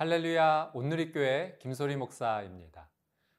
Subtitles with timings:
[0.00, 2.88] 할렐루야 온누리교회 김소리 목사입니다.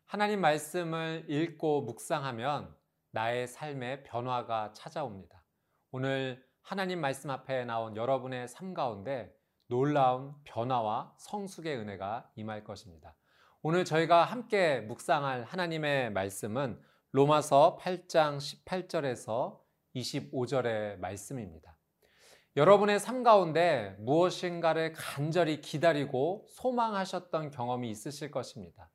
[0.05, 2.71] 하나님 말씀을 읽고 묵상하면
[3.09, 5.43] 나의 삶의 변화가 찾아옵니다.
[5.89, 9.35] 오늘 하나님 말씀 앞에 나온 여러분의 삶 가운데
[9.69, 13.15] 놀라운 변화와 성숙의 은혜가 임할 것입니다.
[13.63, 16.79] 오늘 저희가 함께 묵상할 하나님의 말씀은
[17.11, 19.59] 로마서 8장 18절에서
[19.95, 21.75] 25절의 말씀입니다.
[22.57, 28.91] 여러분의 삶 가운데 무엇인가를 간절히 기다리고 소망하셨던 경험이 있으실 것입니다.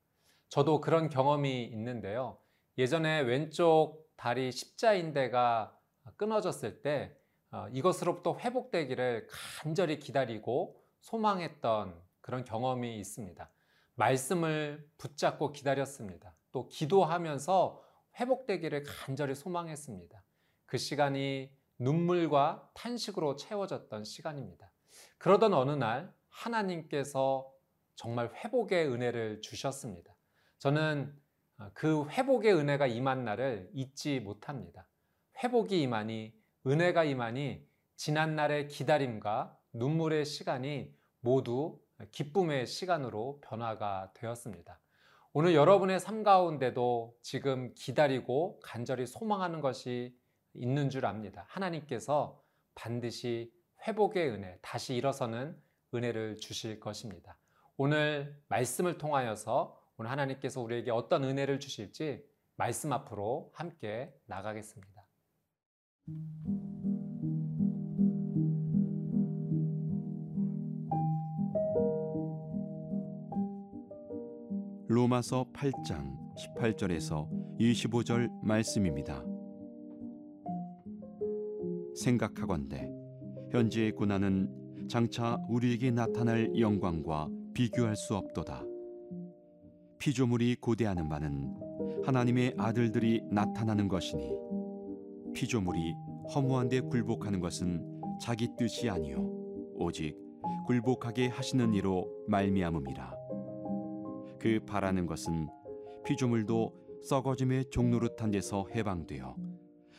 [0.50, 2.38] 저도 그런 경험이 있는데요.
[2.76, 5.74] 예전에 왼쪽 다리 십자인대가
[6.16, 7.16] 끊어졌을 때
[7.50, 13.50] 어, 이것으로부터 회복되기를 간절히 기다리고 소망했던 그런 경험이 있습니다.
[13.94, 16.36] 말씀을 붙잡고 기다렸습니다.
[16.52, 17.82] 또 기도하면서
[18.20, 20.22] 회복되기를 간절히 소망했습니다.
[20.66, 24.72] 그 시간이 눈물과 탄식으로 채워졌던 시간입니다.
[25.18, 27.50] 그러던 어느 날 하나님께서
[27.94, 30.14] 정말 회복의 은혜를 주셨습니다.
[30.58, 31.14] 저는
[31.58, 34.86] 어, 그 회복의 은혜가 임한 날을 잊지 못합니다.
[35.42, 36.34] 회복이 임하니
[36.66, 37.66] 은혜가 임하니
[37.96, 41.80] 지난날의 기다림과 눈물의 시간이 모두
[42.12, 44.78] 기쁨의 시간으로 변화가 되었습니다.
[45.32, 50.16] 오늘 여러분의 삶 가운데도 지금 기다리고 간절히 소망하는 것이
[50.58, 51.44] 있는 줄 압니다.
[51.48, 52.42] 하나님께서
[52.74, 53.52] 반드시
[53.86, 55.56] 회복의 은혜, 다시 일어서는
[55.94, 57.38] 은혜를 주실 것입니다.
[57.76, 62.24] 오늘 말씀을 통하여서 오늘 하나님께서 우리에게 어떤 은혜를 주실지
[62.56, 65.06] 말씀 앞으로 함께 나가겠습니다.
[74.88, 79.35] 로마서 8장 18절에서 25절 말씀입니다.
[81.96, 82.90] 생각하건대
[83.50, 88.64] 현재의 고난은 장차 우리에게 나타날 영광과 비교할 수 없도다.
[89.98, 91.54] 피조물이 고대하는 바는
[92.04, 94.30] 하나님의 아들들이 나타나는 것이니
[95.34, 95.94] 피조물이
[96.34, 99.26] 허무한 데 굴복하는 것은 자기 뜻이 아니요
[99.74, 100.16] 오직
[100.66, 103.14] 굴복하게 하시는 이로 말미암음이라.
[104.38, 105.48] 그 바라는 것은
[106.04, 109.34] 피조물도 썩어짐의 종노릇한 데서 해방되어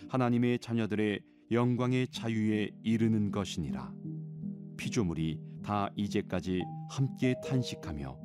[0.09, 1.21] 하나님의 자녀들의
[1.51, 3.93] 영광의 자유에 이르는 것이니라.
[4.77, 8.19] 피조물이 다 이제까지 함께 탄식하며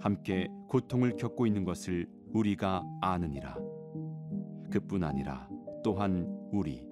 [0.00, 3.56] 함께 고통을 겪고 있는 것을 우리가 아느니라.
[4.70, 5.48] 그뿐 아니라
[5.82, 6.82] 또한 우리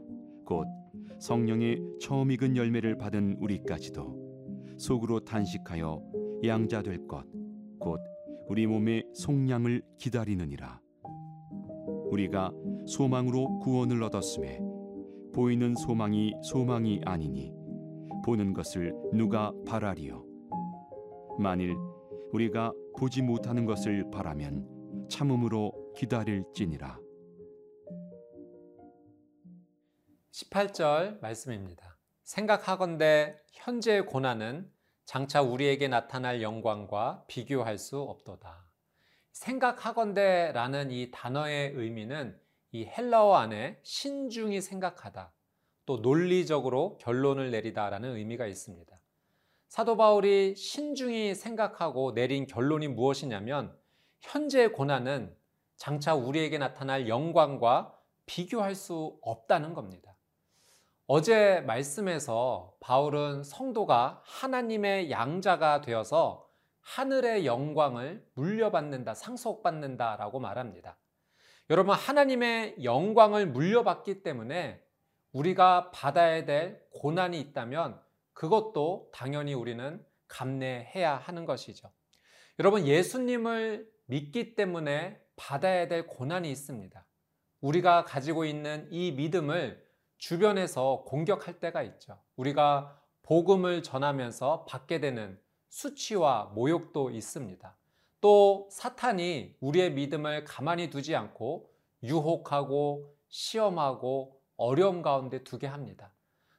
[0.45, 0.67] 곧
[1.19, 6.03] 성령의 처음 익은 열매를 받은 우리까지도 속으로 탄식하여
[6.45, 7.27] 양자 될 것
[7.79, 8.01] 곧
[8.49, 10.81] 우리 몸의 속량을 기다리느니라.
[12.11, 12.53] 우리가
[12.87, 14.61] 소망으로 구원을 얻었음에
[15.37, 17.53] 보이는 소망이 소망이 아니니
[18.25, 20.25] 보는 것을 누가 바라리요
[21.39, 21.77] 만일
[22.33, 26.99] 우리가 보지 못하는 것을 바라면 참음으로 기다릴지니라
[30.33, 31.99] 18절 말씀입니다.
[32.23, 34.71] 생각하건대 현재의 고난은
[35.05, 38.67] 장차 우리에게 나타날 영광과 비교할 수 없도다.
[39.33, 42.39] 생각하건대라는 이 단어의 의미는
[42.77, 45.33] 이 헬라어 안에 신중히 생각하다,
[45.87, 49.01] 또 논리적으로 결론을 내리다라는 의미가 있습니다.
[49.69, 53.75] 사도 바울이 신중히 생각하고 내린 결론이 무엇이냐면
[54.21, 55.35] 현재의 고난은
[55.77, 60.15] 장차 우리에게 나타날 영광과 비교할 수 없다는 겁니다.
[61.07, 66.47] 어제 말씀에서 바울은 성도가 하나님의 양자가 되어서
[66.83, 70.99] 하늘의 영광을 물려받는다, 상속받는다라고 말합니다.
[71.69, 74.81] 여러분, 하나님의 영광을 물려받기 때문에
[75.33, 78.01] 우리가 받아야 될 고난이 있다면
[78.35, 81.91] 그것도 당연히 우리는 감내해야 하는 것이죠.
[82.61, 87.05] 여러분, 예수님을 믿기 때문에 받아야 될 고난이 있습니다.
[87.61, 89.85] 우리가 가지고 있는 이 믿음을
[90.19, 92.23] 주변에서 공격할 때가 있죠.
[92.37, 95.37] 우리가 복음을 전하면서 받게 되는
[95.69, 97.77] 수치와 모욕도 있습니다.
[98.27, 101.71] 또 사탄이 우리의 믿음을 가만히 두지 않고
[102.03, 106.13] 유혹하고 시험하고 어려움 가운데 두게 합니다.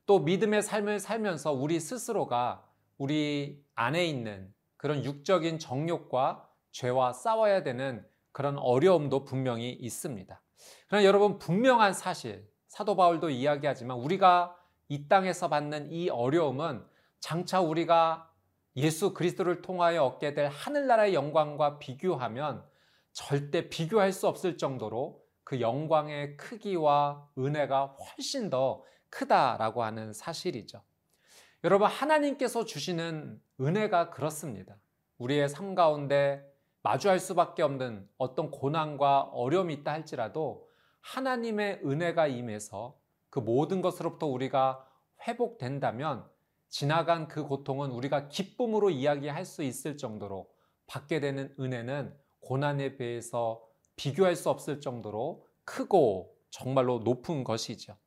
[0.06, 2.66] 또 믿음의 삶을 살면서 우리 스스로가
[2.98, 10.42] 우리 안에 있는 그런 육적인 정욕과 죄와 싸워야 되는 그런 어려움도 분명히 있습니다.
[10.88, 14.56] 그러나 여러분 분명한 사실 사도 바울도 이야기하지만 우리가
[14.88, 16.86] 이 땅에서 받는 이 어려움은
[17.20, 18.27] 장차 우리가
[18.78, 22.64] 예수 그리스도를 통하여 얻게 될 하늘나라의 영광과 비교하면
[23.12, 30.84] 절대 비교할 수 없을 정도로 그 영광의 크기와 은혜가 훨씬 더 크다라고 하는 사실이죠.
[31.64, 34.78] 여러분, 하나님께서 주시는 은혜가 그렇습니다.
[35.18, 36.46] 우리의 삶 가운데
[36.84, 40.70] 마주할 수밖에 없는 어떤 고난과 어려움이 있다 할지라도
[41.02, 42.96] 하나님의 은혜가 임해서
[43.32, 44.86] 그 모든 것으로부터 우리가
[45.28, 46.30] 회복된다면
[46.70, 50.50] 지나간 그 고통은 우리가 기쁨으로 이야기할 수 있을 정도로
[50.88, 53.64] 받게 되는 은혜는 고난에 비해서
[53.96, 57.98] 비교할 수 없을 정도로 크고 정말로 높은 것이죠.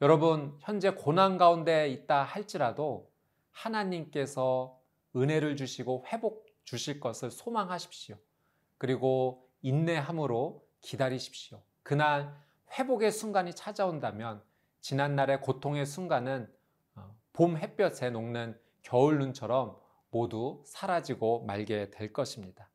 [0.00, 3.10] 여러분, 현재 고난 가운데 있다 할지라도
[3.50, 4.78] 하나님께서
[5.14, 8.16] 은혜를 주시고 회복 주실 것을 소망하십시오.
[8.78, 11.62] 그리고 인내함으로 기다리십시오.
[11.82, 12.34] 그날
[12.78, 14.42] 회복의 순간이 찾아온다면
[14.80, 16.55] 지난날의 고통의 순간은 어,
[17.36, 19.76] 봄 햇볕에 녹는 겨울 눈처럼
[20.10, 22.70] 모두 사라지고 말게 될 것입니다.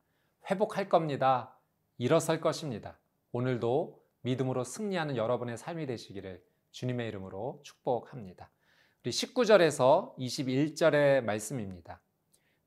[0.48, 1.58] 회복할 겁니다.
[1.98, 2.96] 일어설 것입니다.
[3.32, 8.52] 오늘도 믿음으로 승리하는 여러분의 삶이 되시기를 주님의 이름으로 축복합니다.
[9.04, 12.00] 우리 19절에서 21절의 말씀입니다.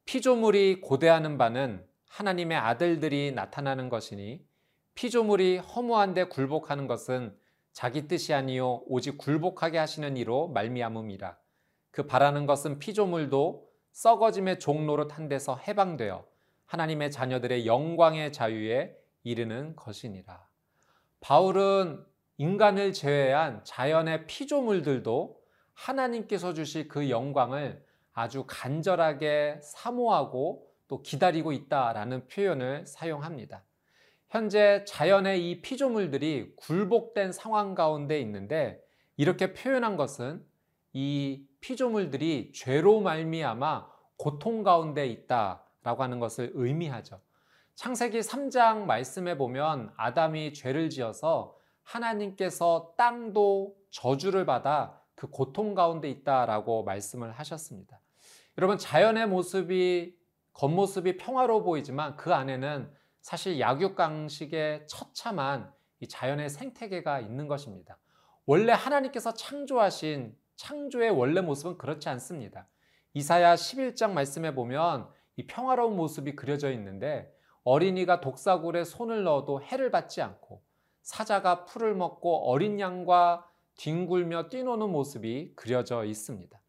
[0.03, 4.45] 피조물이 고대하는 바는 하나님의 아들들이 나타나는 것이니
[4.95, 7.37] 피조물이 허무한데 굴복하는 것은
[7.71, 11.44] 자기 뜻이 아니요 오직 굴복하게 하시는 이로 말미암음이라.
[11.95, 16.25] 그 바라는 것은 피조물도 썩어짐의 종로로 탄 데서 해방되어
[16.65, 20.45] 하나님의 자녀들의 영광의 자유에 이르는 것이니라.
[21.21, 22.05] 바울은
[22.35, 25.39] 인간을 제외한 자연의 피조물들도
[25.71, 27.81] 하나님께서 주실 그 영광을
[28.11, 33.63] 아주 간절하게 사모하고 또 기다리고 있다라는 표현을 사용합니다.
[34.27, 38.83] 현재 자연의 이 피조물들이 굴복된 상황 가운데 있는데
[39.15, 40.45] 이렇게 표현한 것은
[40.97, 47.19] 이 피조물들이 죄로 말미암아 고통 가운데 있다라고 하는 것을 의미하죠.
[47.75, 56.85] 창세기 3장 말씀에 보면 아담이 죄를 지어서 하나님께서 땅도 저주를 받아 그 고통 가운데 있다라고
[56.85, 57.99] 말씀을 하셨습니다.
[58.57, 60.17] 여러분 자연의 모습이
[60.53, 62.89] 겉모습이 평화로워 보이지만 그 안에는
[63.19, 67.97] 사실 약육강식의 처참한 이 자연의 생태계가 있는 것입니다.
[68.45, 72.67] 원래 하나님께서 창조하신 창조의 원래 모습은 그렇지 않습니다.
[73.13, 75.07] 이사야 11장 말씀에 보면
[75.37, 80.61] 이 평화로운 모습이 그려져 있는데 어린이가 독사굴에 손을 넣어도 해를 받지 않고
[81.01, 83.47] 사자가 풀을 먹고 어린 양과
[83.77, 86.59] 뒹굴며 뛰노는 모습이 그려져 있습니다.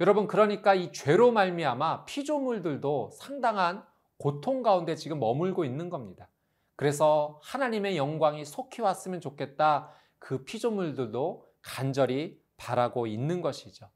[0.00, 3.84] 여러분 그러니까 이 죄로 말미암아 피조물들도 상당한
[4.18, 6.28] 고통 가운데 지금 머물고 있는 겁니다.
[6.76, 9.90] 그래서 하나님의 영광이 속히 왔으면 좋겠다.
[10.18, 13.88] 그 피조물들도 간절히 바라고 있는 것이죠.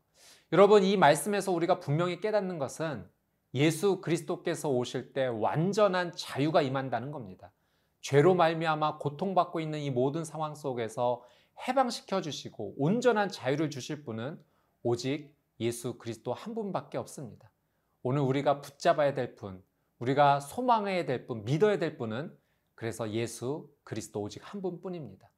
[0.53, 3.09] 여러분 이 말씀에서 우리가 분명히 깨닫는 것은
[3.55, 7.53] 예수 그리스도께서 오실 때 완전한 자유가 임한다는 겁니다.
[8.01, 11.23] 죄로 말미암아 고통받고 있는 이 모든 상황 속에서
[11.69, 14.43] 해방시켜 주시고 온전한 자유를 주실 분은
[14.83, 17.51] 오직 예수 그리스도 한 분밖에 없습니다.
[18.03, 19.63] 오늘 우리가 붙잡아야 될 분,
[19.99, 22.35] 우리가 소망해야 될 분, 믿어야 될 분은
[22.75, 25.31] 그래서 예수 그리스도 오직 한 분뿐입니다.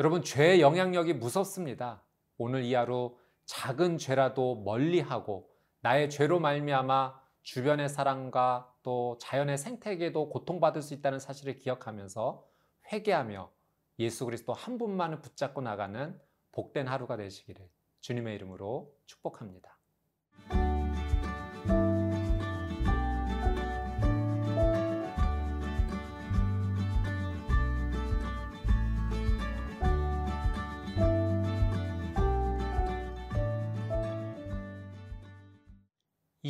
[0.00, 2.02] 여러분 죄의 영향력이 무섭습니다.
[2.42, 5.50] 오늘 이 하루 작은 죄라도 멀리하고
[5.82, 12.48] 나의 죄로 말미암아 주변의 사람과 또 자연의 생태계도 고통받을 수 있다는 사실을 기억하면서
[12.90, 13.52] 회개하며
[13.98, 16.18] 예수 그리스도 한 분만을 붙잡고 나가는
[16.52, 17.68] 복된 하루가 되시기를
[18.00, 19.76] 주님의 이름으로 축복합니다.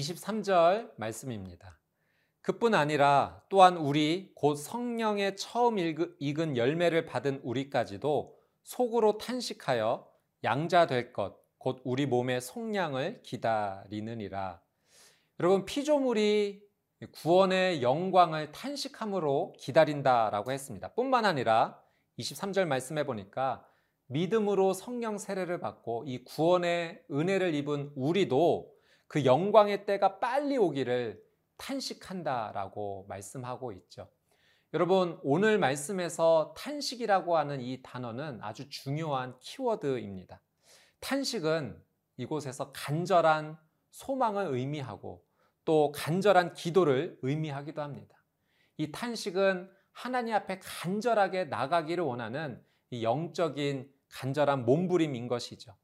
[0.01, 1.79] 23절 말씀입니다.
[2.43, 10.09] 그뿐 아니라 또한 우리 곧 성령의 처음 익은 열매를 받은 우리까지도 속으로 탄식하여
[10.43, 14.63] 양자 될 것, 곧 우리 몸의 속량을 기다리느니라.
[15.39, 16.63] 여러분, 피조물이
[17.13, 20.93] 구원의 영광을 탄식함으로 기다린다라고 했습니다.
[20.95, 21.81] 뿐만 아니라
[22.19, 23.67] 23절 말씀해 보니까
[24.07, 28.80] 믿음으로 성령 세례를 받고 이 구원의 은혜를 입은 우리도
[29.11, 31.21] 그 영광의 때가 빨리 오기를
[31.57, 34.09] 탄식한다라고 말씀하고 있죠.
[34.73, 40.41] 여러분, 오늘 말씀에서 탄식이라고 하는 이 단어는 아주 중요한 키워드입니다.
[41.01, 41.83] 탄식은
[42.19, 43.59] 이곳에서 간절한
[43.91, 45.25] 소망을 의미하고
[45.65, 48.17] 또 간절한 기도를 의미하기도 합니다.
[48.77, 55.75] 이 탄식은 하나님 앞에 간절하게 나가기를 원하는 이 영적인 간절한 몸부림인 것이죠.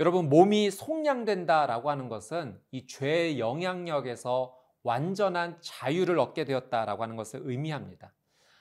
[0.00, 8.14] 여러분, 몸이 속량된다라고 하는 것은 이 죄의 영향력에서 완전한 자유를 얻게 되었다라고 하는 것을 의미합니다.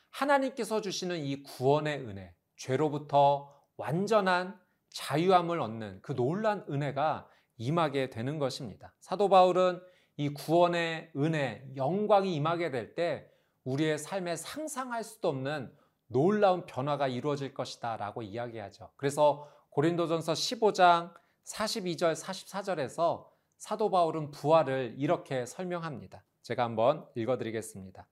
[0.10, 8.94] 하나님께서 주시는 이 구원의 은혜, 죄로부터 완전한 자유함을 얻는 그 놀란 은혜가 임하게 되는 것입니다.
[9.00, 9.82] 사도 바울은
[10.18, 13.32] 이 구원의 은혜, 영광이 임하게 될 때
[13.64, 15.74] 우리의 삶에 상상할 수도 없는
[16.08, 18.92] 놀라운 변화가 이루어질 것이다 라고 이야기하죠.
[18.98, 21.14] 그래서 고린도전서 15장
[21.50, 23.26] 42절, 44절에서
[23.58, 26.24] 사도 바울은 부활을 이렇게 설명합니다.
[26.42, 28.08] 제가 한번 읽어드리겠습니다.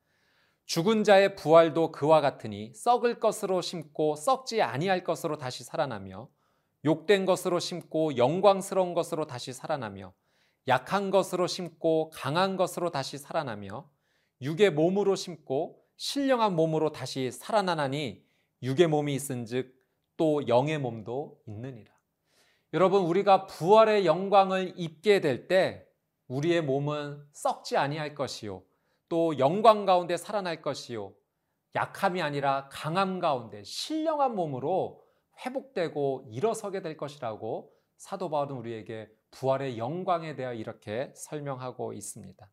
[0.65, 6.27] 죽은 자의 부활도 그와 같으니 썩을 것으로 심고 썩지 아니할 것으로 다시 살아나며
[6.83, 10.13] 욕된 것으로 심고 영광스러운 것으로 다시 살아나며
[10.67, 13.89] 약한 것으로 심고 강한 것으로 다시 살아나며
[14.41, 18.25] 육의 몸으로 심고 신령한 몸으로 다시 살아나나니
[18.61, 19.73] 육의 몸이 있은즉
[20.17, 21.96] 또 영의 몸도 있느니라.
[22.73, 25.87] 여러분 우리가 부활의 영광을 입게 될 때
[26.27, 28.63] 우리의 몸은 썩지 아니할 것이요
[29.07, 31.13] 또 영광 가운데 살아날 것이요
[31.75, 35.05] 약함이 아니라 강함 가운데 신령한 몸으로
[35.45, 42.49] 회복되고 일어서게 될 것이라고 사도 바울은 우리에게 부활의 영광에 대하여 이렇게 설명하고 있습니다.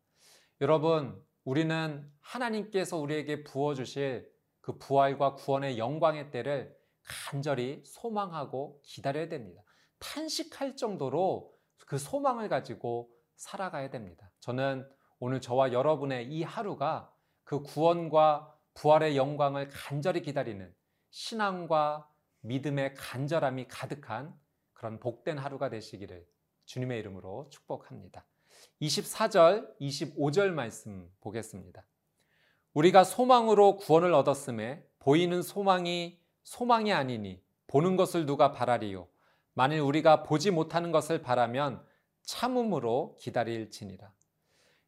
[0.61, 4.31] 여러분, 우리는 하나님께서 우리에게 부어 주실
[4.61, 9.64] 그 부활과 구원의 영광의 때를 간절히 소망하고 기다려야 됩니다.
[10.05, 11.55] 탄식할 정도로
[11.87, 14.31] 그 소망을 가지고 살아가야 됩니다.
[14.41, 14.87] 저는
[15.19, 20.75] 오늘 저와 여러분의 이 하루가 그 구원과 부활의 영광을 간절히 기다리는
[21.11, 22.09] 신앙과
[22.41, 24.35] 믿음의 간절함이 가득한
[24.73, 26.27] 그런 복된 하루가 되시기를
[26.67, 28.27] 주님의 이름으로 축복합니다.
[28.83, 31.85] 24절, 25절 말씀 보겠습니다.
[32.75, 39.09] 우리가 소망으로 구원을 얻었음에 보이는 소망이 소망이 아니니 보는 것을 누가 바라리요.
[39.55, 41.85] 만일 우리가 보지 못하는 것을 바라면
[42.23, 44.13] 참음으로 기다릴지니라.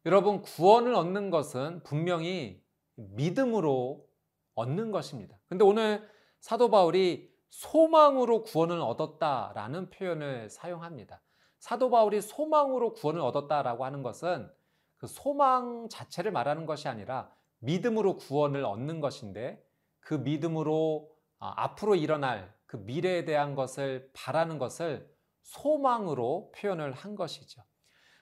[0.05, 2.63] 여러분, 구원을 얻는 것은 분명히
[2.95, 4.07] 믿음으로
[4.55, 5.37] 얻는 것입니다.
[5.47, 6.07] 근데 오늘
[6.39, 11.21] 사도 바울이 소망으로 구원을 얻었다라는 표현을 사용합니다.
[11.59, 14.51] 사도 바울이 소망으로 구원을 얻었다라고 하는 것은
[14.97, 19.63] 그 소망 자체를 말하는 것이 아니라 믿음으로 구원을 얻는 것인데
[19.99, 25.09] 그 믿음으로 아, 앞으로 일어날 그 미래에 대한 것을 바라는 것을
[25.41, 27.63] 소망으로 표현을 한 것이죠.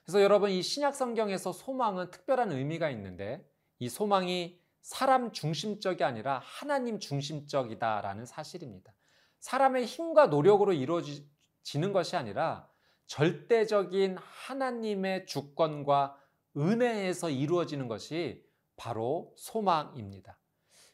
[0.04, 3.44] 그래서 여러분 이 신약 성경에서 소망은 특별한 의미가 있는데
[3.80, 8.94] 이 소망이 사람 중심적이 아니라 하나님 중심적이다라는 사실입니다.
[9.40, 12.70] 사람의 힘과 노력으로 이루어지는 것이 아니라
[13.08, 16.20] 절대적인 하나님의 주권과
[16.56, 18.44] 은혜에서 이루어지는 것이
[18.78, 20.38] 바로 소망입니다.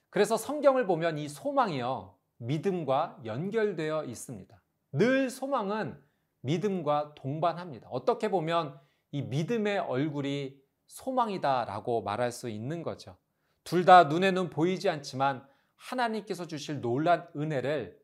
[0.09, 4.61] 그래서 성경을 보면 이 소망이요, 믿음과 연결되어 있습니다.
[4.93, 6.01] 늘 소망은
[6.41, 7.87] 믿음과 동반합니다.
[7.89, 8.79] 어떻게 보면
[9.11, 13.17] 이 믿음의 얼굴이 소망이다라고 말할 수 있는 거죠.
[13.63, 15.45] 둘 다 눈에는 보이지 않지만
[15.75, 17.99] 하나님께서 주실 놀란 은혜를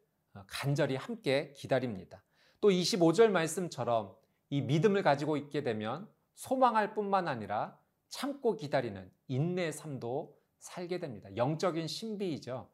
[0.46, 2.24] 간절히 함께 기다립니다.
[2.62, 4.16] 또 25절 말씀처럼
[4.50, 7.80] 이 믿음을 가지고 있게 되면 소망할 뿐만 아니라
[8.10, 11.30] 참고 기다리는 인내의 삶도 살게 됩니다.
[11.36, 12.70] 영적인 신비이죠.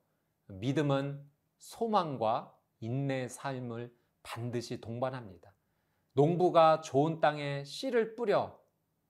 [0.47, 1.32] 믿음은
[1.63, 5.55] 소망과 인내의 삶을 반드시 동반합니다.
[6.11, 8.59] 농부가 좋은 땅에 씨를 뿌려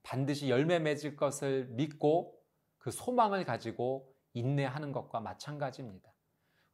[0.04, 2.40] 반드시 열매 맺을 것을 믿고
[2.78, 6.12] 그 소망을 가지고 인내하는 것과 마찬가지입니다.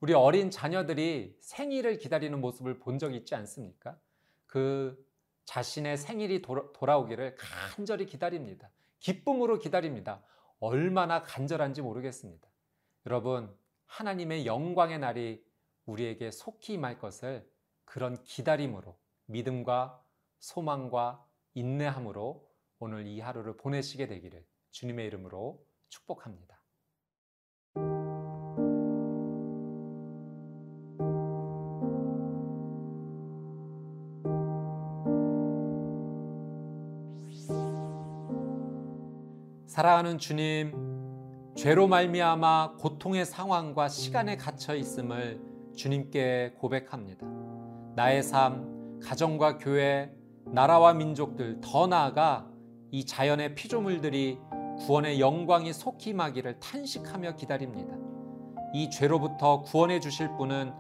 [0.01, 3.97] 우리 어린 자녀들이 생일을 기다리는 모습을 본 적 있지 않습니까?
[4.47, 5.01] 그
[5.45, 8.69] 자신의 생일이 돌아, 오기를 간절히 기다립니다.
[8.99, 10.21] 기쁨으로 기다립니다.
[10.59, 12.47] 얼마나 간절한지 모르겠습니다.
[13.05, 13.55] 여러분,
[13.85, 15.48] 하나님의 영광의 날이
[15.89, 17.49] 우리에게 속히 임할 것을
[17.85, 20.03] 그런 기다림으로 믿음과
[20.39, 22.47] 소망과 인내함으로
[22.79, 26.57] 오늘 이 하루를 보내시게 되기를 주님의 이름으로 축복합니다.
[39.67, 47.27] 사랑하는 주님, 죄로 말미암아 고통의 상황과 시간에 갇혀 있음을 주님께 고백합니다.
[47.95, 50.11] 나의 삶, 가정과 교회,
[50.45, 52.49] 나라와 민족들 더 나아가
[52.91, 54.39] 이 자연의 피조물들이
[54.79, 57.95] 구원의 영광이 속히 임하기를 탄식하며 기다립니다.
[58.73, 60.71] 이 죄로부터 구원해 주실 분은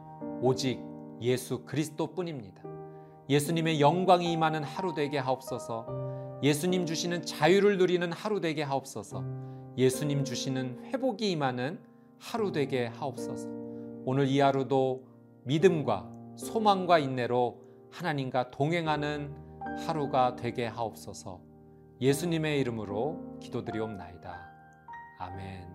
[0.41, 0.79] 오직
[1.21, 2.63] 예수 그리스도뿐입니다.
[3.29, 6.39] 예수님의 영광이 임하는 하루 되게 하옵소서.
[6.41, 9.23] 예수님 주시는 자유를 누리는 하루 되게 하옵소서.
[9.77, 11.79] 예수님 주시는 회복이 임하는
[12.17, 13.68] 하루 되게 하옵소서.
[14.05, 15.03] 오늘 이 하루도
[15.43, 19.33] 믿음과 소망과 인내로 하나님과 동행하는
[19.85, 21.41] 하루가 되게 하옵소서.
[22.01, 24.49] 예수님의 이름으로 기도드리옵나이다.
[25.19, 25.67] 아멘.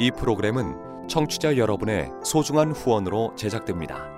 [0.00, 4.17] 이 프로그램은 청취자 여러분의 소중한 후원으로 제작됩니다.